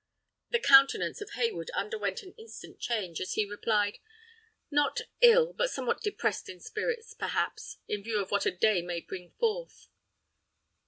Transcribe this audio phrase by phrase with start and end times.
[0.49, 3.99] The countenance of Hayward underwent an instant change, as he replied:
[4.71, 9.01] "Not ill, but somewhat depressed in spirits, perhaps, in view of what a day may
[9.01, 9.89] bring forth."